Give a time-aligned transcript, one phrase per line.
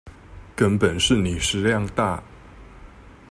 [0.55, 2.23] 根本是你食量大